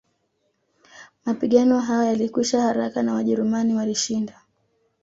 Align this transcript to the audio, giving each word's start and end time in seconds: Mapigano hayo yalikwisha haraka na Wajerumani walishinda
Mapigano 1.25 1.79
hayo 1.79 2.03
yalikwisha 2.03 2.61
haraka 2.61 3.03
na 3.03 3.13
Wajerumani 3.13 3.73
walishinda 3.73 4.41